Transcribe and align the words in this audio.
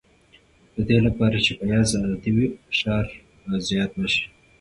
د 0.75 0.77
دې 0.89 0.97
لپاره 1.07 1.37
چې 1.45 1.51
بیان 1.59 1.81
ازاد 1.85 2.23
وي، 2.35 2.47
فشار 2.69 3.05
به 3.43 3.55
زیات 3.67 3.91
نه 4.01 4.07
شي. 4.13 4.23